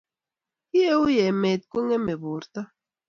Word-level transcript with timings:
kieu 0.69 1.03
emet 1.25 1.61
kongemei 1.71 2.19
porto 2.21 2.61